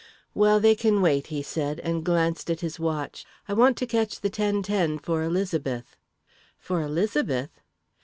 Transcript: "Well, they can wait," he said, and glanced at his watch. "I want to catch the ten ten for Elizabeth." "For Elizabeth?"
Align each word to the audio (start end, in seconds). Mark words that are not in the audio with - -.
"Well, 0.33 0.59
they 0.59 0.73
can 0.73 0.99
wait," 1.03 1.27
he 1.27 1.43
said, 1.43 1.79
and 1.81 2.03
glanced 2.03 2.49
at 2.49 2.61
his 2.61 2.79
watch. 2.79 3.23
"I 3.47 3.53
want 3.53 3.77
to 3.77 3.85
catch 3.85 4.21
the 4.21 4.31
ten 4.31 4.63
ten 4.63 4.97
for 4.97 5.21
Elizabeth." 5.21 5.95
"For 6.57 6.81
Elizabeth?" 6.81 7.61